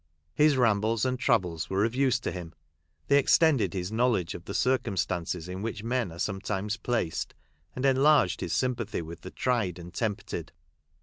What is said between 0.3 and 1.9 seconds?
His rambles and travels were